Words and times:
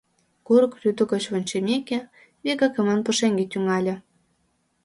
Курык 0.45 0.73
рӱдӧ 0.81 1.03
гоч 1.11 1.23
вончымеке, 1.31 1.99
вигак 2.43 2.75
иман 2.79 2.99
пушеҥге 3.05 3.45
тӱҥале. 3.51 3.95